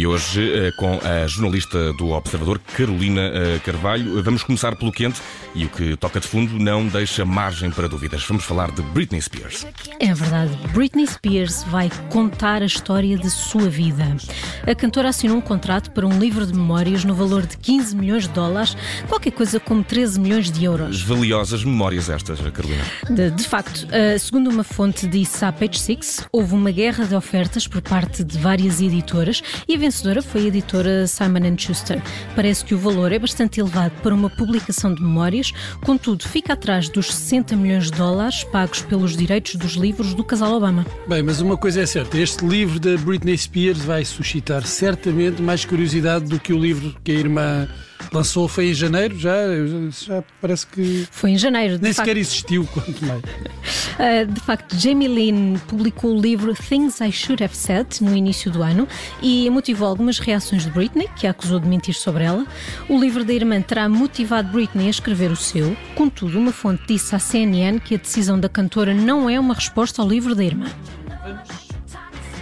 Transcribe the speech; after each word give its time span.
E 0.00 0.06
hoje, 0.06 0.50
eh, 0.50 0.72
com 0.78 0.98
a 1.04 1.26
jornalista 1.26 1.92
do 1.92 2.12
Observador, 2.12 2.58
Carolina 2.74 3.20
eh, 3.20 3.60
Carvalho, 3.62 4.22
vamos 4.22 4.42
começar 4.42 4.74
pelo 4.74 4.90
quente 4.90 5.20
e 5.54 5.66
o 5.66 5.68
que 5.68 5.94
toca 5.94 6.18
de 6.18 6.26
fundo 6.26 6.58
não 6.58 6.86
deixa 6.86 7.22
margem 7.22 7.70
para 7.70 7.86
dúvidas. 7.86 8.24
Vamos 8.24 8.44
falar 8.44 8.70
de 8.70 8.80
Britney 8.80 9.20
Spears. 9.20 9.66
É 9.98 10.14
verdade, 10.14 10.56
Britney 10.72 11.06
Spears 11.06 11.64
vai 11.64 11.90
contar 12.08 12.62
a 12.62 12.64
história 12.64 13.18
de 13.18 13.28
sua 13.28 13.68
vida. 13.68 14.16
A 14.66 14.74
cantora 14.74 15.10
assinou 15.10 15.36
um 15.36 15.40
contrato 15.42 15.90
para 15.90 16.06
um 16.06 16.18
livro 16.18 16.46
de 16.46 16.54
memórias 16.54 17.04
no 17.04 17.14
valor 17.14 17.44
de 17.44 17.58
15 17.58 17.94
milhões 17.94 18.22
de 18.22 18.30
dólares, 18.30 18.74
qualquer 19.06 19.32
coisa 19.32 19.60
como 19.60 19.84
13 19.84 20.18
milhões 20.18 20.50
de 20.50 20.64
euros. 20.64 21.02
Valiosas 21.02 21.62
memórias 21.62 22.08
estas, 22.08 22.40
Carolina. 22.40 22.84
De, 23.10 23.30
de 23.30 23.44
facto, 23.46 23.86
uh, 23.86 24.18
segundo 24.18 24.48
uma 24.48 24.64
fonte 24.64 25.06
disse 25.06 25.44
à 25.44 25.52
Page 25.52 25.78
Six, 25.78 26.26
houve 26.32 26.54
uma 26.54 26.70
guerra 26.70 27.04
de 27.04 27.14
ofertas 27.14 27.66
por 27.66 27.82
parte 27.82 28.24
de 28.24 28.38
várias 28.38 28.80
editoras 28.80 29.42
e 29.68 29.76
vencedora 29.90 30.22
foi 30.22 30.44
a 30.44 30.46
editora 30.46 31.06
Simon 31.08 31.58
Schuster. 31.58 32.00
Parece 32.36 32.64
que 32.64 32.74
o 32.76 32.78
valor 32.78 33.10
é 33.10 33.18
bastante 33.18 33.58
elevado 33.58 33.92
para 34.02 34.14
uma 34.14 34.30
publicação 34.30 34.94
de 34.94 35.02
memórias, 35.02 35.50
contudo, 35.84 36.28
fica 36.28 36.52
atrás 36.52 36.88
dos 36.88 37.12
60 37.12 37.56
milhões 37.56 37.90
de 37.90 37.98
dólares 37.98 38.44
pagos 38.44 38.82
pelos 38.82 39.16
direitos 39.16 39.56
dos 39.56 39.72
livros 39.72 40.14
do 40.14 40.22
casal 40.22 40.54
Obama. 40.54 40.86
Bem, 41.08 41.24
mas 41.24 41.40
uma 41.40 41.56
coisa 41.56 41.80
é 41.80 41.86
certa: 41.86 42.16
este 42.16 42.46
livro 42.46 42.78
da 42.78 42.96
Britney 42.98 43.36
Spears 43.36 43.80
vai 43.80 44.04
suscitar 44.04 44.64
certamente 44.64 45.42
mais 45.42 45.64
curiosidade 45.64 46.26
do 46.26 46.38
que 46.38 46.52
o 46.52 46.58
livro 46.58 46.94
que 47.02 47.10
a 47.10 47.14
irmã 47.14 47.68
lançou 48.12 48.46
foi 48.48 48.70
em 48.70 48.74
janeiro, 48.74 49.18
já, 49.18 49.34
já 49.90 50.22
parece 50.40 50.66
que. 50.66 51.06
Foi 51.10 51.30
em 51.30 51.38
janeiro, 51.38 51.78
Nem 51.80 51.92
sequer 51.92 52.16
existiu, 52.16 52.66
quanto 52.72 53.04
mais. 53.04 53.22
Uh, 53.22 54.26
de 54.32 54.40
facto, 54.40 54.76
Jamie 54.76 55.08
Lynn 55.08 55.58
publicou 55.66 56.16
o 56.16 56.20
livro 56.20 56.54
Things 56.54 57.00
I 57.00 57.10
Should 57.10 57.42
Have 57.42 57.56
Said 57.56 58.00
no 58.00 58.16
início 58.16 58.50
do 58.50 58.62
ano 58.62 58.86
e 59.22 59.48
motivou 59.50 59.88
algumas 59.88 60.18
reações 60.18 60.64
de 60.64 60.70
Britney, 60.70 61.08
que 61.16 61.26
a 61.26 61.30
acusou 61.40 61.58
de 61.58 61.66
mentir 61.66 61.94
sobre 61.94 62.24
ela. 62.24 62.46
O 62.88 62.98
livro 62.98 63.24
da 63.24 63.32
irmã 63.32 63.60
terá 63.62 63.88
motivado 63.88 64.52
Britney 64.52 64.88
a 64.88 64.90
escrever 64.90 65.30
o 65.30 65.36
seu, 65.36 65.76
contudo, 65.94 66.38
uma 66.38 66.52
fonte 66.52 66.82
disse 66.86 67.14
à 67.14 67.18
CNN 67.18 67.78
que 67.78 67.94
a 67.94 67.98
decisão 67.98 68.38
da 68.38 68.48
cantora 68.48 68.92
não 68.92 69.28
é 69.28 69.40
uma 69.40 69.54
resposta 69.54 70.02
ao 70.02 70.08
livro 70.08 70.34
da 70.34 70.44
irmã. 70.44 70.66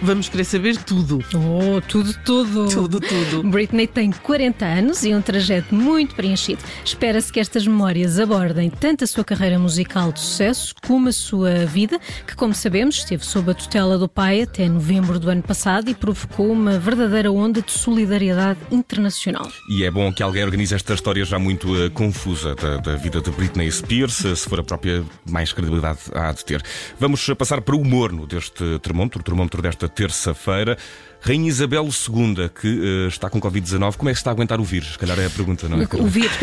Vamos 0.01 0.29
querer 0.29 0.45
saber 0.45 0.77
tudo. 0.77 1.19
Oh, 1.33 1.81
tudo, 1.81 2.13
tudo. 2.23 2.69
Tudo, 2.69 2.99
tudo. 3.01 3.43
Britney 3.43 3.85
tem 3.85 4.11
40 4.11 4.65
anos 4.65 5.03
e 5.03 5.13
um 5.13 5.21
trajeto 5.21 5.75
muito 5.75 6.15
preenchido. 6.15 6.63
Espera-se 6.85 7.31
que 7.31 7.39
estas 7.39 7.67
memórias 7.67 8.17
abordem 8.17 8.69
tanto 8.69 9.03
a 9.03 9.07
sua 9.07 9.25
carreira 9.25 9.59
musical 9.59 10.13
de 10.13 10.21
sucesso 10.21 10.73
como 10.87 11.09
a 11.09 11.11
sua 11.11 11.65
vida, 11.65 11.99
que, 12.25 12.33
como 12.33 12.53
sabemos, 12.53 12.95
esteve 12.95 13.25
sob 13.25 13.51
a 13.51 13.53
tutela 13.53 13.97
do 13.97 14.07
pai 14.07 14.43
até 14.43 14.69
novembro 14.69 15.19
do 15.19 15.29
ano 15.29 15.43
passado 15.43 15.89
e 15.89 15.93
provocou 15.93 16.49
uma 16.49 16.79
verdadeira 16.79 17.29
onda 17.29 17.61
de 17.61 17.71
solidariedade 17.71 18.59
internacional. 18.71 19.51
E 19.69 19.83
é 19.83 19.91
bom 19.91 20.13
que 20.13 20.23
alguém 20.23 20.45
organize 20.45 20.73
esta 20.73 20.93
história 20.93 21.25
já 21.25 21.37
muito 21.37 21.73
uh, 21.73 21.91
confusa 21.91 22.55
da, 22.55 22.77
da, 22.77 22.95
vida 22.95 23.19
de 23.19 23.31
Britney 23.31 23.69
Spears, 23.69 24.23
uh, 24.23 24.35
se 24.35 24.47
for 24.47 24.61
a 24.61 24.63
própria, 24.63 25.03
mais 25.29 25.51
credibilidade 25.51 25.99
há 26.13 26.31
de 26.31 26.45
ter. 26.45 26.63
Vamos 26.97 27.25
passar 27.37 27.59
para 27.59 27.75
o 27.75 27.83
morno 27.83 28.25
deste 28.25 28.79
termômetro, 28.79 29.19
o 29.19 29.23
termômetro 29.23 29.61
desta 29.61 29.88
terça-feira. 29.89 30.77
Rainha 31.21 31.49
Isabel 31.49 31.85
II, 31.85 32.49
que 32.49 32.67
uh, 32.67 33.07
está 33.07 33.29
com 33.29 33.41
Covid-19, 33.41 33.97
como 33.97 34.09
é 34.09 34.13
que 34.13 34.19
está 34.19 34.31
a 34.31 34.33
aguentar 34.33 34.59
o 34.59 34.63
vírus? 34.63 34.93
Se 34.93 34.97
calhar 34.97 35.19
é 35.19 35.25
a 35.25 35.29
pergunta, 35.29 35.67
não 35.67 35.81
é? 35.81 35.87
O 35.95 36.05
vírus. 36.05 36.31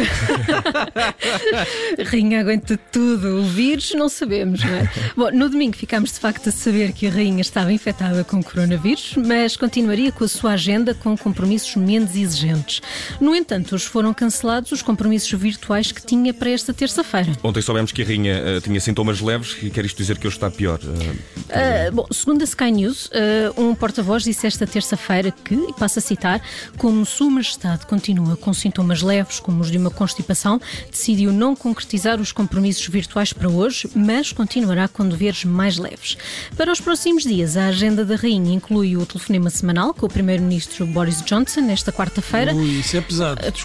rainha 2.11 2.41
aguenta 2.41 2.79
tudo. 2.93 3.41
O 3.41 3.45
vírus 3.45 3.95
não 3.95 4.09
sabemos, 4.09 4.63
não 4.63 4.75
é? 4.75 4.91
Bom, 5.17 5.31
no 5.31 5.49
domingo 5.49 5.77
ficámos 5.77 6.13
de 6.13 6.21
facto 6.21 6.51
a 6.51 6.53
saber 6.53 6.93
que 6.93 7.07
a 7.07 7.11
rainha 7.11 7.41
estava 7.41 7.73
infectada 7.73 8.23
com 8.23 8.43
coronavírus, 8.43 9.15
mas 9.17 9.57
continuaria 9.57 10.13
com 10.13 10.25
a 10.25 10.29
sua 10.29 10.53
agenda 10.53 10.95
com 10.95 11.17
compromissos 11.17 11.75
menos 11.77 12.15
exigentes. 12.15 12.83
No 13.19 13.35
entanto, 13.35 13.79
foram 13.79 14.13
cancelados 14.13 14.73
os 14.73 14.83
compromissos 14.83 15.33
virtuais 15.41 15.91
que 15.91 16.05
tinha 16.05 16.35
para 16.35 16.51
esta 16.51 16.75
terça-feira. 16.75 17.33
Ontem 17.43 17.63
soubemos 17.63 17.93
que 17.93 18.03
a 18.03 18.05
rainha 18.05 18.59
uh, 18.59 18.61
tinha 18.61 18.81
sintomas 18.81 19.21
leves 19.21 19.57
e 19.63 19.71
quer 19.71 19.87
isto 19.87 19.97
dizer 19.97 20.19
que 20.19 20.27
hoje 20.27 20.37
está 20.37 20.51
pior. 20.51 20.79
Uh, 20.83 21.93
bom, 21.93 22.07
segundo 22.11 22.43
a 22.43 22.45
Sky 22.45 22.71
News, 22.71 23.11
um 23.57 23.75
porta-voz 23.75 24.25
disse 24.25 24.47
esta 24.47 24.67
terça-feira 24.67 25.31
que, 25.31 25.55
e 25.55 25.73
passo 25.73 25.99
a 25.99 26.03
citar, 26.03 26.41
como 26.77 27.05
Sua 27.05 27.31
Majestade 27.31 27.87
continua 27.87 28.37
com 28.37 28.53
sintomas 28.53 29.03
leves, 29.03 29.41
como 29.41 29.61
os 29.61 29.71
de 29.71 29.79
uma 29.79 29.91
constipação, 29.91 30.61
decidiu 30.91 31.33
não 31.33 31.55
concretizar 31.55 32.21
os 32.21 32.33
compromissos 32.33 32.87
virtuais 32.89 33.33
para 33.33 33.49
hoje, 33.49 33.89
mas 33.95 34.33
continuará 34.33 34.89
com 34.89 35.09
deveres 35.09 35.45
mais 35.45 35.79
leves. 35.79 36.17
Para 36.57 36.73
os 36.73 36.81
próximos 36.81 37.25
dias, 37.25 37.57
a 37.57 37.69
agenda 37.69 38.05
da 38.05 38.17
Rainha 38.17 38.55
inclui 38.55 38.97
o 38.97 39.07
telefonema 39.07 39.51
semanal 39.51 39.95
com 39.95 40.07
o 40.07 40.09
Primeiro-Ministro 40.09 40.87
Boris 40.87 41.23
Johnson, 41.23 41.61
nesta 41.61 41.93
quarta-feira. 41.93 42.55
Ui, 42.55 42.81
isso 42.81 42.97
é 42.97 43.01
pesado. 43.01 43.41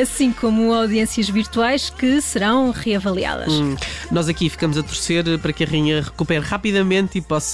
assim 0.00 0.32
como 0.32 0.72
audiências 0.72 1.28
virtuais 1.28 1.90
que 1.90 2.20
serão 2.20 2.70
reavaliadas. 2.70 3.52
Hum, 3.52 3.76
nós 4.10 4.28
aqui 4.28 4.48
ficamos 4.48 4.76
a 4.76 4.82
torcer 4.82 5.24
para 5.38 5.52
que 5.52 5.64
a 5.64 5.66
Rainha 5.66 6.02
recupere 6.02 6.44
rapidamente 6.44 7.18
e 7.18 7.20
possa 7.20 7.53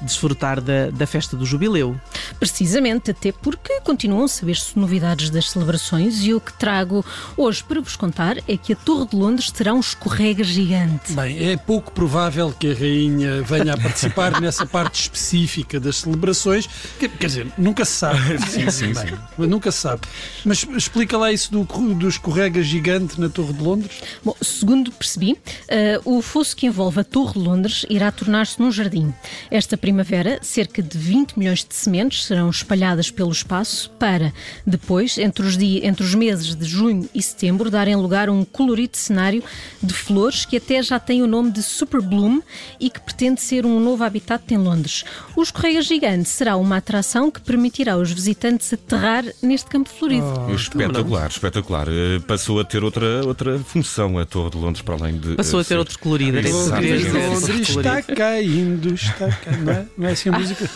desfrutar 0.00 0.60
da 0.60 0.80
da, 0.90 1.06
festa 1.06 1.36
do 1.36 1.44
Jubileu. 1.44 1.98
Precisamente, 2.38 3.10
até 3.10 3.32
porque 3.32 3.80
continuam 3.80 4.24
a 4.24 4.28
saber-se 4.28 4.78
novidades 4.78 5.30
das 5.30 5.50
celebrações 5.50 6.22
e 6.24 6.32
o 6.32 6.40
que 6.40 6.52
trago 6.52 7.04
hoje 7.36 7.62
para 7.62 7.80
vos 7.80 7.96
contar 7.96 8.38
é 8.48 8.56
que 8.56 8.72
a 8.72 8.76
Torre 8.76 9.08
de 9.08 9.16
Londres 9.16 9.50
terá 9.50 9.74
um 9.74 9.80
escorrega 9.80 10.44
gigante. 10.44 11.12
Bem, 11.12 11.50
é 11.50 11.56
pouco 11.56 11.92
provável 11.92 12.52
que 12.52 12.70
a 12.70 12.74
Rainha 12.74 13.42
venha 13.42 13.74
a 13.74 13.76
participar 13.76 14.38
nessa 14.40 14.64
parte 14.64 15.02
específica 15.02 15.80
das 15.80 15.96
celebrações. 15.96 16.68
Quer, 16.98 17.10
quer 17.10 17.26
dizer, 17.26 17.46
nunca 17.58 17.84
se 17.84 17.92
sabe. 17.92 18.38
sim, 18.48 18.70
sim, 18.70 18.92
Bem, 18.92 19.08
sim. 19.08 19.46
Nunca 19.46 19.72
se 19.72 19.78
sabe. 19.78 20.02
Mas 20.44 20.66
explica 20.76 21.18
lá 21.18 21.32
isso 21.32 21.50
do, 21.50 21.64
do 21.94 22.08
escorrega 22.08 22.62
gigante 22.62 23.20
na 23.20 23.28
Torre 23.28 23.52
de 23.52 23.62
Londres. 23.62 24.00
Bom, 24.24 24.34
segundo 24.40 24.92
percebi, 24.92 25.32
uh, 25.32 26.16
o 26.16 26.22
fosso 26.22 26.54
que 26.56 26.66
envolve 26.66 27.00
a 27.00 27.04
Torre 27.04 27.34
de 27.34 27.38
Londres 27.40 27.84
irá 27.88 28.10
tornar-se 28.12 28.60
num 28.60 28.70
jardim. 28.70 29.12
Esta 29.50 29.76
primavera, 29.76 30.38
cerca 30.42 30.82
de 30.82 30.96
20 30.98 31.38
milhões 31.38 31.64
de 31.64 31.74
sementes 31.74 32.24
serão 32.24 32.50
espalhadas 32.50 33.10
pelo 33.10 33.30
espaço 33.30 33.90
para, 33.98 34.32
depois, 34.66 35.18
entre 35.18 35.46
os, 35.46 35.56
dias, 35.56 35.84
entre 35.84 36.02
os 36.02 36.14
meses 36.14 36.54
de 36.54 36.64
junho 36.64 37.08
e 37.14 37.22
setembro, 37.22 37.70
darem 37.70 37.96
lugar 37.96 38.28
a 38.28 38.32
um 38.32 38.44
colorido 38.44 38.96
cenário 38.96 39.42
de 39.82 39.94
flores 39.94 40.44
que 40.44 40.56
até 40.56 40.82
já 40.82 40.98
tem 40.98 41.22
o 41.22 41.26
nome 41.26 41.50
de 41.50 41.62
Super 41.62 42.00
Bloom 42.00 42.40
e 42.78 42.90
que 42.90 43.00
pretende 43.00 43.40
ser 43.40 43.64
um 43.64 43.80
novo 43.80 44.04
habitat 44.04 44.42
em 44.52 44.58
Londres. 44.58 45.04
O 45.36 45.42
Escorrega 45.42 45.82
Gigante 45.82 46.28
será 46.28 46.56
uma 46.56 46.76
atração 46.76 47.30
que 47.30 47.40
permitirá 47.40 47.94
aos 47.94 48.10
visitantes 48.10 48.72
aterrar 48.72 49.24
neste 49.42 49.68
campo 49.68 49.88
florido. 49.88 50.26
Oh, 50.48 50.54
espetacular, 50.54 51.28
espetacular. 51.28 51.88
Eh, 51.88 52.20
passou 52.26 52.60
a 52.60 52.64
ter 52.64 52.82
outra, 52.82 53.26
outra 53.26 53.58
função 53.58 54.18
a 54.18 54.24
Torre 54.24 54.50
de 54.50 54.58
Londres, 54.58 54.82
para 54.82 54.94
além 54.94 55.18
de. 55.18 55.36
Passou 55.36 55.60
a 55.60 55.64
ter 55.64 55.78
outro 55.78 55.98
colorido. 55.98 56.38
Londres 56.40 57.68
está 57.68 58.02
caindo, 58.02 58.94
está 58.94 59.18
caindo. 59.18 59.29
Não 59.62 59.72
é, 59.72 59.86
não 59.96 60.08
é 60.08 60.12
assim 60.12 60.28
a 60.28 60.38
música? 60.38 60.68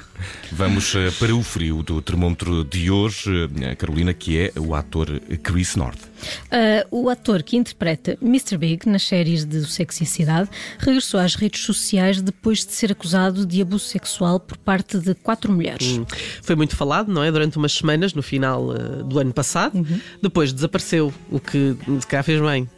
Vamos 0.52 0.94
eh, 0.94 1.10
para 1.18 1.34
o 1.34 1.42
frio 1.42 1.82
do 1.82 2.00
termômetro 2.00 2.64
de 2.64 2.90
hoje, 2.90 3.48
eh, 3.60 3.74
Carolina, 3.74 4.12
que 4.12 4.38
é 4.38 4.52
o 4.58 4.74
ator 4.74 5.20
Chris 5.42 5.76
North. 5.76 5.98
Uh, 6.02 6.86
o 6.90 7.08
ator 7.08 7.42
que 7.42 7.56
interpreta 7.56 8.16
Mr. 8.22 8.56
Big 8.56 8.88
nas 8.88 9.02
séries 9.02 9.44
de 9.44 9.64
Sexy 9.66 10.06
Cidade 10.06 10.48
regressou 10.78 11.18
às 11.18 11.34
redes 11.34 11.62
sociais 11.62 12.22
depois 12.22 12.64
de 12.64 12.72
ser 12.72 12.92
acusado 12.92 13.44
de 13.44 13.60
abuso 13.60 13.86
sexual 13.86 14.38
por 14.38 14.56
parte 14.56 14.98
de 14.98 15.14
quatro 15.14 15.52
mulheres. 15.52 15.98
Hum. 15.98 16.06
Foi 16.42 16.54
muito 16.54 16.76
falado, 16.76 17.12
não 17.12 17.24
é? 17.24 17.32
Durante 17.32 17.56
umas 17.56 17.72
semanas, 17.72 18.14
no 18.14 18.22
final 18.22 18.68
uh, 18.68 19.02
do 19.04 19.18
ano 19.18 19.32
passado. 19.32 19.76
Uhum. 19.76 20.00
Depois 20.22 20.52
desapareceu, 20.52 21.12
o 21.30 21.40
que 21.40 21.76
de 21.86 22.06
cá 22.06 22.22
fez 22.22 22.40
bem. 22.40 22.68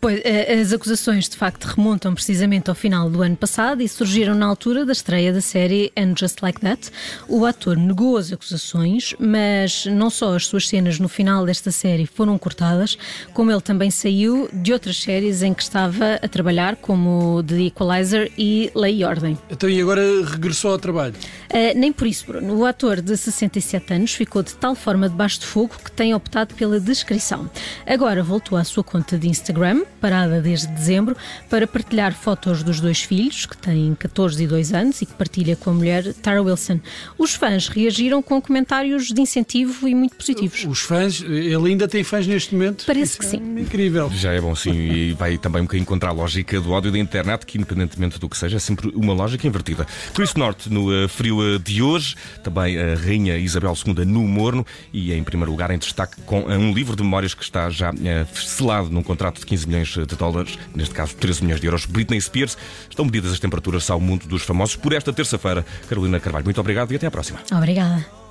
Pois, 0.00 0.20
eh, 0.24 0.60
as 0.60 0.72
acusações 0.72 1.28
de 1.28 1.36
facto 1.36 1.64
remontam 1.64 2.14
precisamente 2.14 2.70
ao 2.70 2.74
final 2.74 3.10
do 3.10 3.22
ano 3.22 3.36
passado 3.36 3.82
e 3.82 3.88
surgiram 3.88 4.34
na 4.34 4.46
altura 4.46 4.84
da 4.84 4.92
estreia 4.92 5.32
da 5.32 5.40
série 5.40 5.92
And 5.96 6.14
Just 6.16 6.40
Like 6.42 6.60
That. 6.60 6.90
O 7.28 7.44
ator 7.44 7.76
negou 7.76 8.16
as 8.16 8.32
acusações, 8.32 9.14
mas 9.18 9.86
não 9.86 10.10
só 10.10 10.34
as 10.34 10.46
suas 10.46 10.68
cenas 10.68 10.98
no 10.98 11.08
final 11.08 11.44
desta 11.44 11.70
série 11.70 12.06
foram 12.06 12.38
cortadas, 12.38 12.96
como 13.34 13.50
ele 13.50 13.60
também 13.60 13.90
saiu 13.90 14.48
de 14.52 14.72
outras 14.72 15.00
séries 15.00 15.42
em 15.42 15.52
que 15.52 15.62
estava 15.62 16.18
a 16.22 16.28
trabalhar, 16.28 16.76
como 16.76 17.42
The 17.42 17.62
Equalizer 17.62 18.32
e 18.38 18.70
Lei 18.74 19.00
e 19.00 19.04
Ordem. 19.04 19.36
Então, 19.50 19.68
e 19.68 19.80
agora 19.80 20.02
regressou 20.24 20.72
ao 20.72 20.78
trabalho? 20.78 21.14
Uh, 21.50 21.78
nem 21.78 21.92
por 21.92 22.06
isso, 22.06 22.26
Bruno. 22.26 22.56
O 22.56 22.64
ator 22.64 23.00
de 23.00 23.16
67 23.16 23.92
anos 23.92 24.14
ficou 24.14 24.42
de 24.42 24.54
tal 24.54 24.74
forma 24.74 25.08
debaixo 25.08 25.40
de 25.40 25.46
fogo 25.46 25.74
que 25.84 25.90
tem 25.90 26.14
optado 26.14 26.54
pela 26.54 26.80
descrição. 26.80 27.50
Agora 27.86 28.22
voltou 28.22 28.56
à 28.56 28.64
sua 28.64 28.84
conta 28.84 29.18
de 29.18 29.28
de 29.28 29.57
Instagram, 29.58 29.84
parada 30.00 30.40
desde 30.40 30.68
dezembro, 30.68 31.16
para 31.50 31.66
partilhar 31.66 32.14
fotos 32.14 32.62
dos 32.62 32.80
dois 32.80 33.02
filhos, 33.02 33.44
que 33.44 33.56
têm 33.56 33.94
14 33.94 34.42
e 34.42 34.46
2 34.46 34.72
anos, 34.72 35.02
e 35.02 35.06
que 35.06 35.12
partilha 35.14 35.56
com 35.56 35.70
a 35.70 35.72
mulher 35.72 36.14
Tara 36.14 36.40
Wilson. 36.40 36.80
Os 37.18 37.34
fãs 37.34 37.68
reagiram 37.68 38.22
com 38.22 38.40
comentários 38.40 39.08
de 39.08 39.20
incentivo 39.20 39.88
e 39.88 39.94
muito 39.94 40.14
positivos. 40.16 40.64
Os 40.64 40.80
fãs, 40.80 41.20
ele 41.20 41.70
ainda 41.70 41.88
tem 41.88 42.04
fãs 42.04 42.26
neste 42.26 42.54
momento? 42.54 42.84
Parece 42.86 43.18
que 43.18 43.26
é 43.26 43.28
sim. 43.30 43.36
Incrível. 43.58 44.10
Já 44.10 44.32
é 44.32 44.40
bom, 44.40 44.54
sim, 44.54 44.72
e 44.72 45.12
vai 45.12 45.36
também 45.36 45.62
um 45.62 45.64
bocadinho 45.64 45.86
contra 45.86 46.10
a 46.10 46.12
lógica 46.12 46.60
do 46.60 46.70
ódio 46.70 46.92
da 46.92 46.98
internet, 46.98 47.44
que 47.44 47.58
independentemente 47.58 48.18
do 48.18 48.28
que 48.28 48.36
seja, 48.36 48.56
é 48.56 48.60
sempre 48.60 48.92
uma 48.94 49.12
lógica 49.12 49.46
invertida. 49.46 49.86
Chris 50.14 50.34
North 50.34 50.66
no 50.66 51.04
uh, 51.04 51.08
frio 51.08 51.38
uh, 51.38 51.58
de 51.58 51.82
hoje, 51.82 52.14
também 52.44 52.78
a 52.78 52.94
Rainha 52.94 53.36
Isabel 53.36 53.74
II 53.86 54.04
no 54.04 54.22
Morno, 54.26 54.64
e 54.92 55.12
em 55.12 55.22
primeiro 55.24 55.50
lugar 55.50 55.70
em 55.70 55.78
destaque 55.78 56.20
com 56.22 56.42
uh, 56.42 56.50
um 56.50 56.72
livro 56.72 56.94
de 56.94 57.02
memórias 57.02 57.34
que 57.34 57.42
está 57.42 57.68
já 57.70 57.92
selado 58.32 58.90
num 58.90 59.02
contrato 59.02 59.40
de 59.40 59.46
15 59.48 59.66
milhões 59.66 59.88
de 59.88 60.16
dólares, 60.16 60.58
neste 60.74 60.94
caso 60.94 61.16
13 61.16 61.42
milhões 61.42 61.60
de 61.60 61.66
euros. 61.66 61.86
Britney 61.86 62.20
Spears. 62.20 62.56
Estão 62.88 63.04
medidas 63.04 63.32
as 63.32 63.38
temperaturas 63.38 63.88
ao 63.90 63.98
mundo 63.98 64.26
dos 64.26 64.42
famosos 64.42 64.76
por 64.76 64.92
esta 64.92 65.12
terça-feira. 65.12 65.64
Carolina 65.88 66.20
Carvalho, 66.20 66.44
muito 66.44 66.60
obrigado 66.60 66.92
e 66.92 66.96
até 66.96 67.06
à 67.06 67.10
próxima. 67.10 67.40
Obrigada. 67.52 68.27